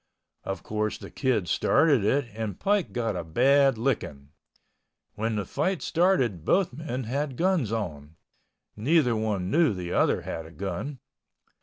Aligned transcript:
Of 0.43 0.63
course 0.63 0.97
the 0.97 1.11
Kid 1.11 1.47
started 1.47 2.03
it 2.03 2.25
and 2.33 2.59
Pike 2.59 2.91
got 2.91 3.15
a 3.15 3.23
bad 3.23 3.77
licking. 3.77 4.29
When 5.13 5.35
the 5.35 5.45
fight 5.45 5.83
started 5.83 6.43
both 6.43 6.73
men 6.73 7.03
had 7.03 7.37
guns 7.37 7.71
on. 7.71 8.15
Neither 8.75 9.15
one 9.15 9.51
knew 9.51 9.75
the 9.75 9.93
other 9.93 10.23
had 10.23 10.47
a 10.47 10.51
gun. 10.51 10.97